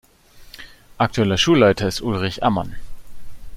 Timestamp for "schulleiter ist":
1.37-2.01